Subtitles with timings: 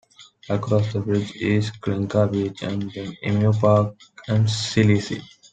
[0.49, 3.93] Across the bridge, is Kinka Beach, and then Emu Park
[4.27, 5.21] and Zilzie.